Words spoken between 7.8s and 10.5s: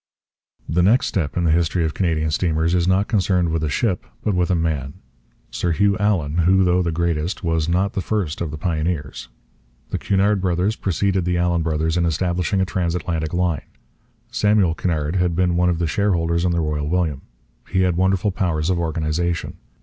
the first of the pioneers. The Cunard